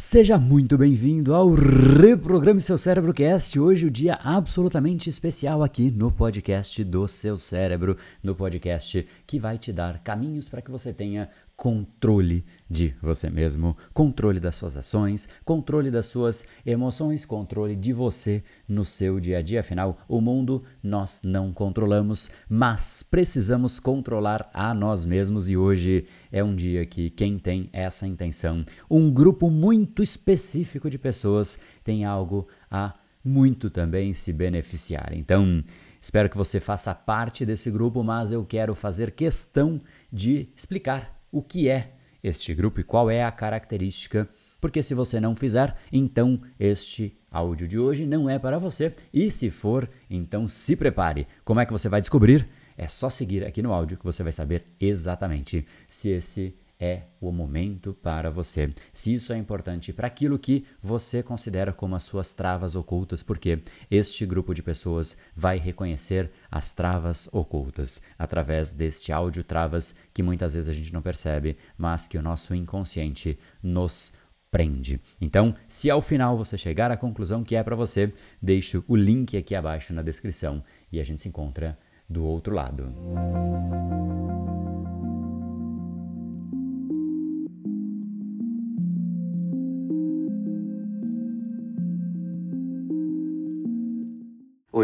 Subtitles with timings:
[0.00, 3.60] Seja muito bem-vindo ao Reprograme Seu Cérebro Cast.
[3.60, 9.58] Hoje o dia absolutamente especial aqui no podcast do Seu Cérebro, no podcast que vai
[9.58, 11.28] te dar caminhos para que você tenha
[11.60, 18.42] controle de você mesmo, controle das suas ações, controle das suas emoções, controle de você
[18.66, 19.60] no seu dia a dia.
[19.60, 26.42] Afinal, o mundo nós não controlamos, mas precisamos controlar a nós mesmos e hoje é
[26.42, 32.48] um dia que quem tem essa intenção, um grupo muito específico de pessoas tem algo
[32.70, 35.12] a muito também se beneficiar.
[35.12, 35.62] Então,
[36.00, 39.78] espero que você faça parte desse grupo, mas eu quero fazer questão
[40.10, 44.28] de explicar o que é este grupo e qual é a característica,
[44.60, 48.94] porque se você não fizer, então este áudio de hoje não é para você.
[49.12, 51.26] E se for, então se prepare.
[51.44, 52.46] Como é que você vai descobrir?
[52.76, 57.30] É só seguir aqui no áudio que você vai saber exatamente se esse é o
[57.30, 58.72] momento para você.
[58.92, 63.62] Se isso é importante para aquilo que você considera como as suas travas ocultas, porque
[63.90, 70.54] este grupo de pessoas vai reconhecer as travas ocultas através deste áudio travas que muitas
[70.54, 74.14] vezes a gente não percebe, mas que o nosso inconsciente nos
[74.50, 75.00] prende.
[75.20, 78.12] Então, se ao final você chegar à conclusão que é para você,
[78.42, 82.92] deixo o link aqui abaixo na descrição e a gente se encontra do outro lado.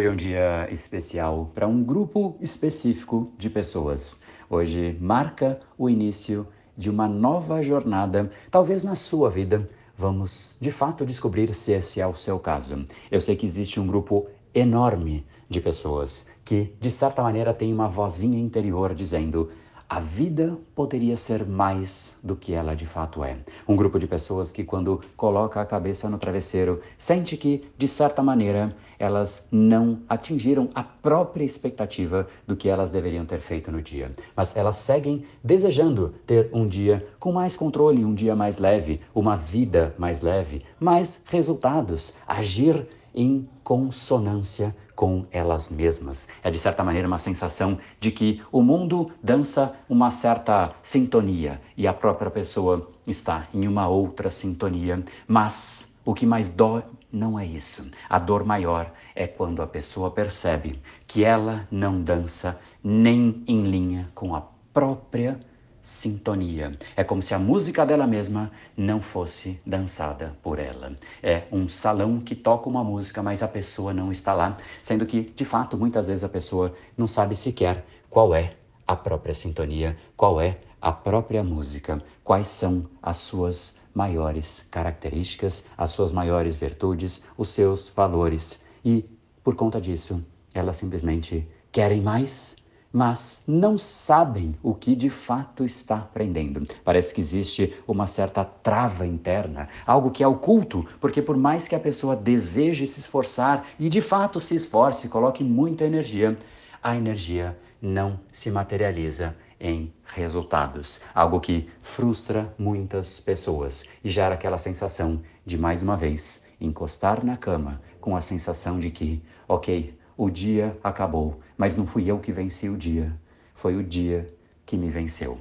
[0.09, 4.17] Um dia especial para um grupo específico de pessoas.
[4.49, 9.69] Hoje marca o início de uma nova jornada, talvez na sua vida.
[9.97, 12.85] Vamos de fato descobrir se esse é o seu caso.
[13.11, 17.89] Eu sei que existe um grupo enorme de pessoas que, de certa maneira, tem uma
[17.89, 19.51] vozinha interior dizendo:
[19.89, 23.39] a vida poderia ser mais do que ela de fato é.
[23.69, 28.23] Um grupo de pessoas que, quando coloca a cabeça no travesseiro, sente que, de certa
[28.23, 34.13] maneira, elas não atingiram a própria expectativa do que elas deveriam ter feito no dia.
[34.35, 39.37] Mas elas seguem desejando ter um dia com mais controle, um dia mais leve, uma
[39.37, 46.29] vida mais leve, mais resultados, agir em consonância com elas mesmas.
[46.43, 51.87] É de certa maneira uma sensação de que o mundo dança uma certa sintonia e
[51.87, 56.83] a própria pessoa está em uma outra sintonia, mas o que mais dói
[57.13, 57.89] não é isso.
[58.09, 64.09] A dor maior é quando a pessoa percebe que ela não dança nem em linha
[64.15, 65.41] com a própria
[65.87, 66.77] sintonia.
[66.97, 70.97] É como se a música dela mesma não fosse dançada por ela.
[71.23, 75.21] É um salão que toca uma música, mas a pessoa não está lá, sendo que,
[75.23, 78.55] de fato, muitas vezes a pessoa não sabe sequer qual é
[78.85, 85.93] a própria sintonia, qual é a própria música, quais são as suas maiores características, as
[85.93, 88.59] suas maiores virtudes, os seus valores.
[88.85, 89.05] E,
[89.45, 90.21] por conta disso,
[90.53, 92.57] elas simplesmente querem mais
[92.97, 96.65] mas não sabem o que de fato está aprendendo.
[96.83, 101.75] Parece que existe uma certa trava interna, algo que é oculto, porque por mais que
[101.75, 106.39] a pessoa deseje se esforçar e de fato se esforce, coloque muita energia,
[106.83, 114.57] a energia não se materializa em resultados, algo que frustra muitas pessoas e gera aquela
[114.57, 120.31] sensação de mais uma vez encostar na cama com a sensação de que, ok, o
[120.31, 123.13] dia acabou, mas não fui eu que venci o dia,
[123.55, 124.33] foi o dia
[124.65, 125.39] que me venceu.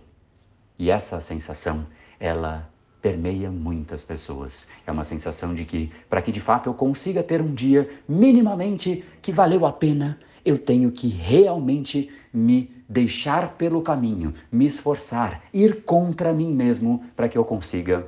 [0.78, 1.86] E essa sensação,
[2.20, 2.70] ela
[3.02, 4.68] permeia muitas pessoas.
[4.86, 9.06] É uma sensação de que, para que de fato eu consiga ter um dia minimamente
[9.22, 15.84] que valeu a pena, eu tenho que realmente me deixar pelo caminho, me esforçar, ir
[15.84, 18.08] contra mim mesmo para que eu consiga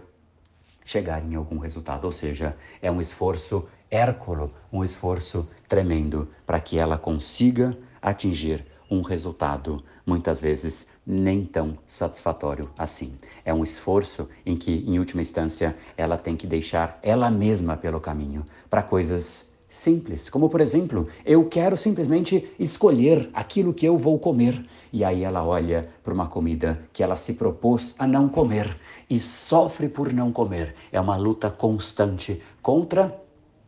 [0.86, 2.06] chegar em algum resultado.
[2.06, 9.02] Ou seja, é um esforço Hérculo um esforço tremendo para que ela consiga atingir um
[9.02, 13.16] resultado, muitas vezes nem tão satisfatório assim.
[13.44, 18.00] É um esforço em que, em última instância, ela tem que deixar ela mesma pelo
[18.00, 24.18] caminho para coisas simples, como por exemplo, eu quero simplesmente escolher aquilo que eu vou
[24.18, 24.66] comer.
[24.94, 28.78] E aí ela olha para uma comida que ela se propôs a não comer
[29.10, 30.74] e sofre por não comer.
[30.92, 33.27] É uma luta constante contra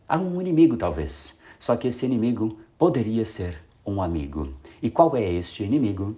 [0.10, 1.40] Há um inimigo, talvez.
[1.60, 4.52] Só que esse inimigo poderia ser um amigo.
[4.82, 6.18] E qual é este inimigo?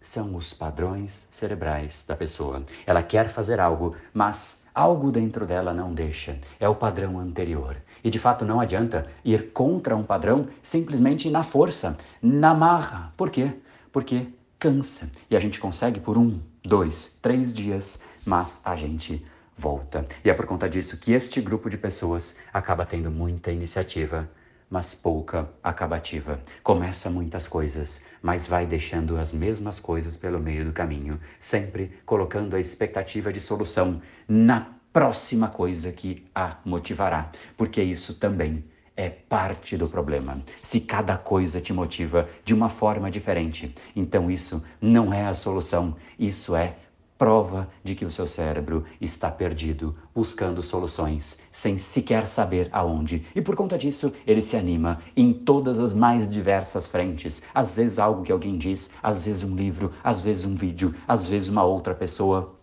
[0.00, 2.64] São os padrões cerebrais da pessoa.
[2.86, 6.38] Ela quer fazer algo, mas algo dentro dela não deixa.
[6.60, 7.76] É o padrão anterior.
[8.04, 13.12] E de fato não adianta ir contra um padrão simplesmente na força, na marra.
[13.16, 13.54] Por quê?
[13.90, 15.10] Porque cansa.
[15.28, 19.26] E a gente consegue por um, dois, três dias, mas a gente
[19.56, 20.04] volta.
[20.24, 24.28] E é por conta disso que este grupo de pessoas acaba tendo muita iniciativa,
[24.68, 26.40] mas pouca acabativa.
[26.62, 32.56] Começa muitas coisas, mas vai deixando as mesmas coisas pelo meio do caminho, sempre colocando
[32.56, 38.64] a expectativa de solução na próxima coisa que a motivará, porque isso também
[38.96, 40.40] é parte do problema.
[40.62, 45.96] Se cada coisa te motiva de uma forma diferente, então isso não é a solução,
[46.18, 46.76] isso é
[47.18, 53.26] prova de que o seu cérebro está perdido, buscando soluções, sem sequer saber aonde.
[53.34, 57.42] E por conta disso, ele se anima em todas as mais diversas frentes.
[57.54, 61.26] Às vezes algo que alguém diz, às vezes um livro, às vezes um vídeo, às
[61.26, 62.54] vezes uma outra pessoa.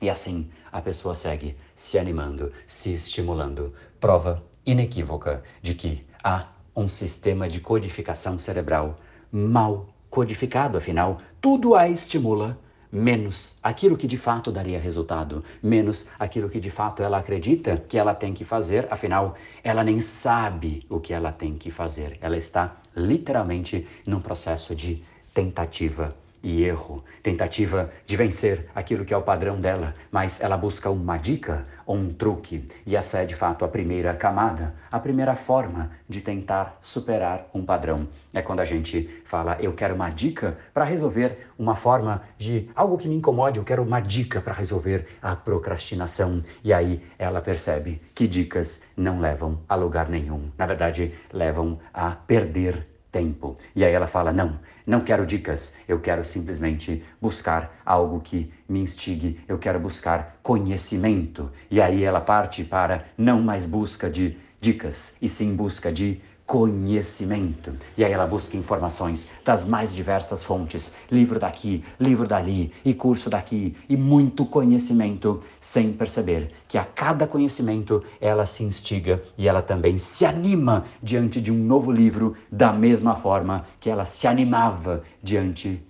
[0.00, 3.72] E assim a pessoa segue se animando, se estimulando.
[3.98, 8.98] Prova inequívoca de que há um sistema de codificação cerebral
[9.32, 12.58] mal codificado, afinal, tudo a estimula
[12.90, 17.98] menos aquilo que de fato daria resultado, menos aquilo que de fato ela acredita que
[17.98, 22.18] ela tem que fazer, afinal, ela nem sabe o que ela tem que fazer.
[22.20, 25.02] Ela está literalmente num processo de
[25.34, 30.90] tentativa e erro, tentativa de vencer aquilo que é o padrão dela, mas ela busca
[30.90, 35.34] uma dica ou um truque, e essa é de fato a primeira camada, a primeira
[35.34, 38.08] forma de tentar superar um padrão.
[38.34, 42.98] É quando a gente fala, eu quero uma dica para resolver uma forma de algo
[42.98, 46.42] que me incomode, eu quero uma dica para resolver a procrastinação.
[46.64, 52.10] E aí ela percebe que dicas não levam a lugar nenhum, na verdade, levam a
[52.10, 53.56] perder tempo.
[53.74, 58.80] E aí ela fala: não, não quero dicas, eu quero simplesmente buscar algo que me
[58.80, 61.50] instigue, eu quero buscar conhecimento.
[61.70, 67.74] E aí ela parte para não mais busca de dicas, e sim busca de conhecimento.
[67.98, 73.28] E aí ela busca informações das mais diversas fontes, livro daqui, livro dali, e curso
[73.28, 79.60] daqui, e muito conhecimento, sem perceber que a cada conhecimento ela se instiga e ela
[79.60, 85.02] também se anima diante de um novo livro, da mesma forma que ela se animava
[85.20, 85.82] diante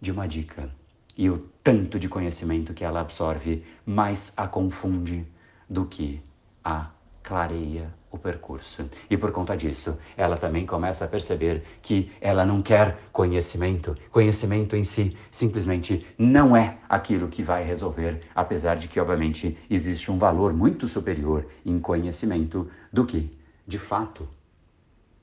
[0.00, 0.70] de uma dica.
[1.16, 5.26] E o tanto de conhecimento que ela absorve mais a confunde
[5.68, 6.20] do que
[6.64, 6.90] a
[7.24, 8.88] clareia o percurso.
[9.10, 13.96] E por conta disso, ela também começa a perceber que ela não quer conhecimento.
[14.10, 20.12] Conhecimento em si simplesmente não é aquilo que vai resolver, apesar de que, obviamente, existe
[20.12, 23.36] um valor muito superior em conhecimento do que,
[23.66, 24.28] de fato,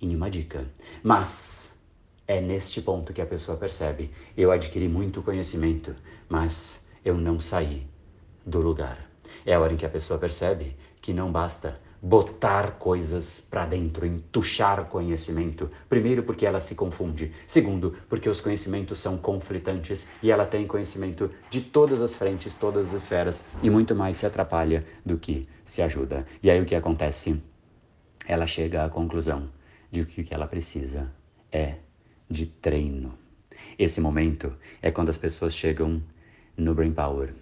[0.01, 0.65] em uma dica.
[1.03, 1.71] Mas
[2.27, 5.95] é neste ponto que a pessoa percebe: eu adquiri muito conhecimento,
[6.27, 7.87] mas eu não saí
[8.45, 8.97] do lugar.
[9.45, 14.05] É a hora em que a pessoa percebe que não basta botar coisas para dentro,
[14.05, 15.69] entuchar conhecimento.
[15.87, 17.31] Primeiro, porque ela se confunde.
[17.45, 22.87] Segundo, porque os conhecimentos são conflitantes e ela tem conhecimento de todas as frentes, todas
[22.87, 26.25] as esferas e muito mais se atrapalha do que se ajuda.
[26.41, 27.39] E aí o que acontece?
[28.25, 29.49] Ela chega à conclusão
[29.91, 31.11] de que o que ela precisa
[31.51, 31.75] é
[32.29, 33.13] de treino.
[33.77, 36.01] Esse momento é quando as pessoas chegam
[36.57, 37.33] no Brain Power.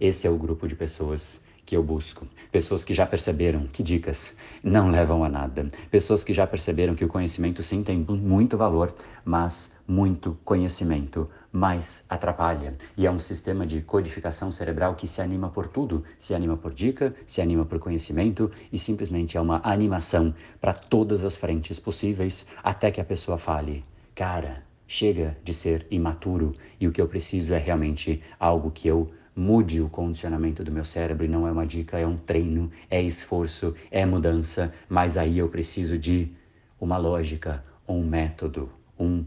[0.00, 2.26] Esse é o grupo de pessoas que eu busco.
[2.50, 4.34] Pessoas que já perceberam que dicas
[4.64, 5.68] não levam a nada.
[5.90, 12.06] Pessoas que já perceberam que o conhecimento sim tem muito valor, mas muito conhecimento mais
[12.08, 12.74] atrapalha.
[12.96, 16.72] E é um sistema de codificação cerebral que se anima por tudo, se anima por
[16.72, 22.46] dica, se anima por conhecimento e simplesmente é uma animação para todas as frentes possíveis
[22.64, 23.84] até que a pessoa fale:
[24.14, 29.12] "Cara, chega de ser imaturo e o que eu preciso é realmente algo que eu
[29.36, 33.00] mude o condicionamento do meu cérebro e não é uma dica, é um treino, é
[33.00, 36.32] esforço, é mudança, mas aí eu preciso de
[36.80, 38.68] uma lógica, um método,
[38.98, 39.24] um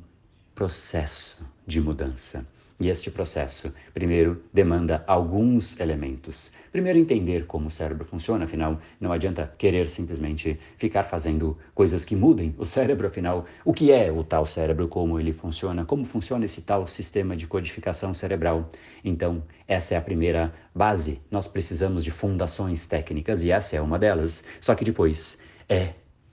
[0.53, 2.45] processo de mudança.
[2.81, 6.51] E este processo, primeiro, demanda alguns elementos.
[6.71, 12.15] Primeiro, entender como o cérebro funciona, afinal, não adianta querer simplesmente ficar fazendo coisas que
[12.15, 16.43] mudem o cérebro, afinal, o que é o tal cérebro, como ele funciona, como funciona
[16.43, 18.67] esse tal sistema de codificação cerebral.
[19.05, 21.21] Então, essa é a primeira base.
[21.29, 24.43] Nós precisamos de fundações técnicas e essa é uma delas.
[24.59, 25.37] Só que depois
[25.69, 25.89] é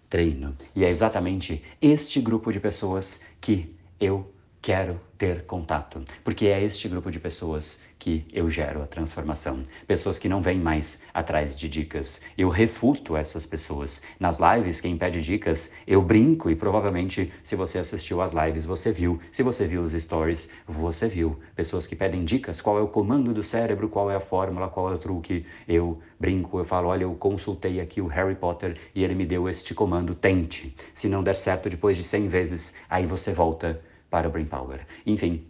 [0.08, 0.56] treino.
[0.74, 6.88] E é exatamente este grupo de pessoas que eu quero ter contato, porque é este
[6.88, 9.64] grupo de pessoas que eu gero a transformação.
[9.86, 12.20] Pessoas que não vêm mais atrás de dicas.
[12.36, 14.00] Eu refuto essas pessoas.
[14.20, 18.92] Nas lives, quem pede dicas, eu brinco e provavelmente, se você assistiu às lives, você
[18.92, 19.20] viu.
[19.32, 21.38] Se você viu os stories, você viu.
[21.56, 24.92] Pessoas que pedem dicas, qual é o comando do cérebro, qual é a fórmula, qual
[24.92, 25.44] é o truque.
[25.66, 29.48] Eu brinco, eu falo, olha, eu consultei aqui o Harry Potter e ele me deu
[29.48, 30.76] este comando, tente.
[30.94, 34.86] Se não der certo depois de 100 vezes, aí você volta para o Brain Power.
[35.06, 35.46] Enfim,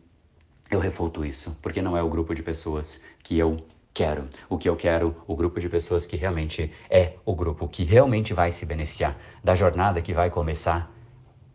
[0.71, 4.29] eu refuto isso, porque não é o grupo de pessoas que eu quero.
[4.49, 8.35] O que eu quero, o grupo de pessoas que realmente é o grupo que realmente
[8.35, 10.93] vai se beneficiar da jornada que vai começar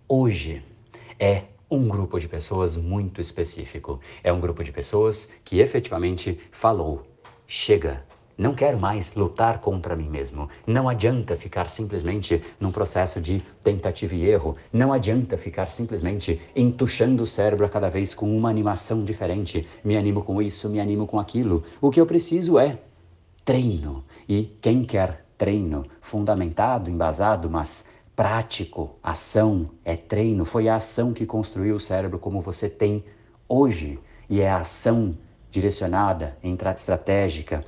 [0.07, 0.63] hoje.
[1.19, 3.99] É um grupo de pessoas muito específico.
[4.23, 7.07] É um grupo de pessoas que efetivamente falou:
[7.47, 8.03] chega,
[8.37, 10.49] não quero mais lutar contra mim mesmo.
[10.65, 14.55] Não adianta ficar simplesmente num processo de tentativa e erro.
[14.71, 19.67] Não adianta ficar simplesmente entuchando o cérebro a cada vez com uma animação diferente.
[19.83, 21.63] Me animo com isso, me animo com aquilo.
[21.79, 22.79] O que eu preciso é
[23.45, 24.03] treino.
[24.27, 30.43] E quem quer treino fundamentado, embasado, mas prático, ação, é treino.
[30.43, 33.03] Foi a ação que construiu o cérebro como você tem
[33.47, 33.99] hoje.
[34.27, 35.15] E é a ação
[35.51, 36.35] direcionada,
[36.75, 37.63] estratégica,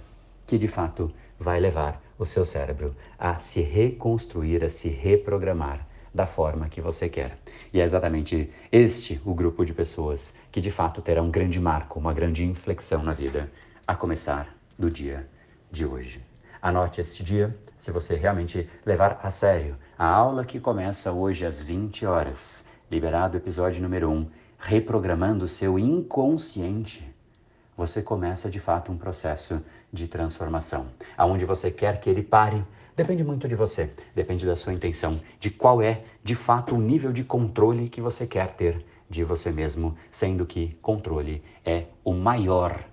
[0.46, 6.26] que de fato vai levar o seu cérebro a se reconstruir, a se reprogramar da
[6.26, 7.38] forma que você quer.
[7.74, 12.00] E é exatamente este o grupo de pessoas que de fato terá um grande marco,
[12.00, 13.52] uma grande inflexão na vida,
[13.86, 15.28] a começar do dia
[15.70, 16.24] de hoje.
[16.62, 21.62] Anote este dia se você realmente levar a sério a aula que começa hoje às
[21.62, 22.66] 20 horas.
[22.90, 27.14] Liberado o episódio número 1, reprogramando o seu inconsciente.
[27.78, 29.62] Você começa de fato um processo
[29.96, 30.88] de transformação.
[31.18, 32.64] Aonde você quer que ele pare,
[32.96, 37.12] depende muito de você, depende da sua intenção, de qual é, de fato, o nível
[37.12, 42.84] de controle que você quer ter de você mesmo, sendo que controle é o maior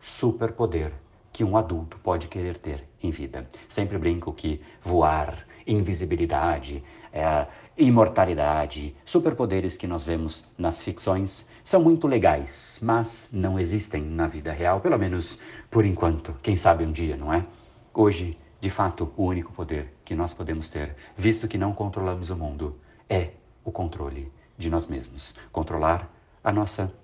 [0.00, 0.92] superpoder
[1.32, 3.46] que um adulto pode querer ter em vida.
[3.68, 12.06] Sempre brinco que voar, invisibilidade, é, imortalidade, superpoderes que nós vemos nas ficções são muito
[12.06, 15.36] legais, mas não existem na vida real, pelo menos
[15.68, 16.32] por enquanto.
[16.40, 17.44] Quem sabe um dia, não é?
[17.92, 22.36] Hoje, de fato, o único poder que nós podemos ter, visto que não controlamos o
[22.36, 22.78] mundo,
[23.10, 23.30] é
[23.64, 25.34] o controle de nós mesmos.
[25.50, 26.08] Controlar
[26.44, 26.94] a nossa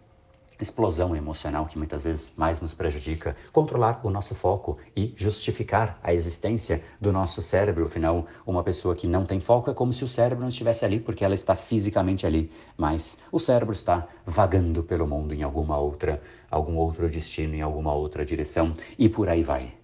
[0.61, 6.15] explosão emocional que muitas vezes mais nos prejudica, controlar o nosso foco e justificar a
[6.15, 7.85] existência do nosso cérebro.
[7.85, 11.01] Afinal, uma pessoa que não tem foco é como se o cérebro não estivesse ali,
[11.01, 16.23] porque ela está fisicamente ali, mas o cérebro está vagando pelo mundo em alguma outra,
[16.51, 19.75] algum outro destino, em alguma outra direção e por aí vai.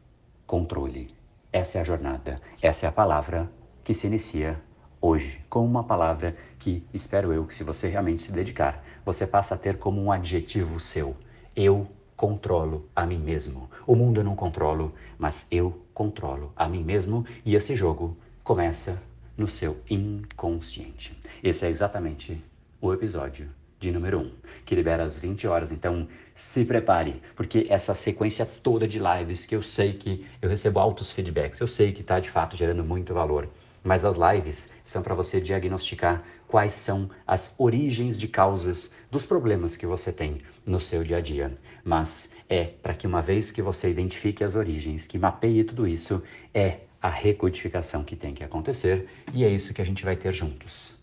[0.47, 1.15] Controle.
[1.53, 3.51] Essa é a jornada, essa é a palavra
[3.83, 4.61] que se inicia
[5.01, 9.55] hoje com uma palavra que espero eu que se você realmente se dedicar, você passa
[9.55, 11.17] a ter como um adjetivo seu.
[11.55, 13.71] Eu controlo a mim mesmo.
[13.87, 19.01] O mundo eu não controlo, mas eu controlo a mim mesmo e esse jogo começa
[19.37, 21.17] no seu inconsciente.
[21.43, 22.43] Esse é exatamente
[22.81, 24.33] o episódio de número 1, um,
[24.65, 25.71] que libera às 20 horas.
[25.71, 30.81] Então, se prepare, porque essa sequência toda de lives que eu sei que eu recebo
[30.81, 33.49] altos feedbacks, eu sei que está de fato gerando muito valor.
[33.83, 39.77] Mas as lives são para você diagnosticar quais são as origens de causas dos problemas
[39.77, 41.57] que você tem no seu dia a dia.
[41.85, 46.23] Mas é para que uma vez que você identifique as origens, que mapeie tudo isso,
[46.53, 50.33] é a recodificação que tem que acontecer e é isso que a gente vai ter
[50.33, 50.99] juntos.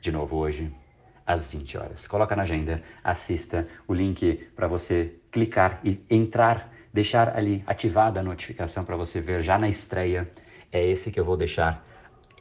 [0.00, 0.72] De novo hoje,
[1.26, 2.06] às 20 horas.
[2.06, 8.22] Coloca na agenda, assista o link para você clicar e entrar, deixar ali ativada a
[8.22, 10.30] notificação para você ver já na estreia.
[10.70, 11.86] É esse que eu vou deixar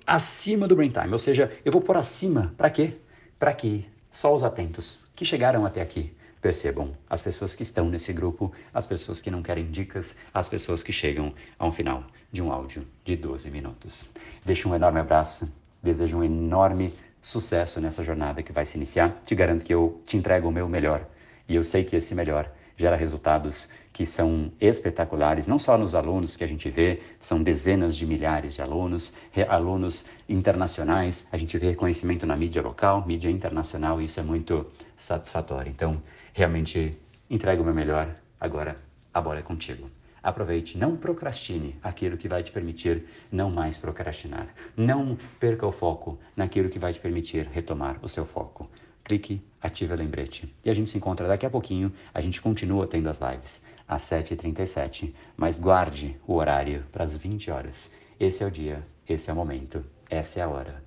[0.05, 2.93] acima do brain time, ou seja, eu vou por acima, para quê?
[3.39, 8.11] Para que só os atentos que chegaram até aqui percebam as pessoas que estão nesse
[8.11, 12.51] grupo, as pessoas que não querem dicas, as pessoas que chegam ao final de um
[12.51, 14.05] áudio de 12 minutos.
[14.43, 15.45] Deixo um enorme abraço,
[15.81, 19.19] desejo um enorme sucesso nessa jornada que vai se iniciar.
[19.23, 21.05] Te garanto que eu te entrego o meu melhor
[21.47, 26.35] e eu sei que esse melhor gera resultados que são espetaculares, não só nos alunos
[26.35, 29.13] que a gente vê, são dezenas de milhares de alunos,
[29.47, 34.65] alunos internacionais, a gente vê reconhecimento na mídia local, mídia internacional, e isso é muito
[34.97, 35.69] satisfatório.
[35.69, 36.01] Então,
[36.33, 36.97] realmente,
[37.29, 38.77] entrego o meu melhor, agora
[39.13, 39.89] a bola é contigo.
[40.23, 44.47] Aproveite, não procrastine aquilo que vai te permitir não mais procrastinar.
[44.77, 48.69] Não perca o foco naquilo que vai te permitir retomar o seu foco
[49.03, 50.53] clique, ative o lembrete.
[50.63, 54.03] E a gente se encontra daqui a pouquinho, a gente continua tendo as lives às
[54.03, 57.91] 7h37, mas guarde o horário para as 20 horas.
[58.19, 60.83] Esse é o dia, esse é o momento, essa é a hora,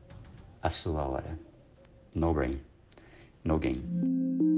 [0.62, 1.38] a sua hora.
[2.14, 2.61] No brain,
[3.42, 4.53] no game.